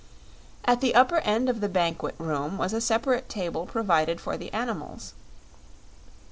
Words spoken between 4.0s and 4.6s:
for the